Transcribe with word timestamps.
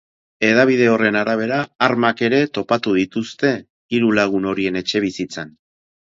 Hedabide 0.45 0.85
horren 0.91 1.17
arabera, 1.17 1.57
armak 1.87 2.23
ere 2.27 2.39
topatu 2.59 2.93
dituzte 2.99 3.51
hiru 3.97 4.09
lagun 4.21 4.49
horien 4.53 4.81
etxebizitzan. 4.83 5.53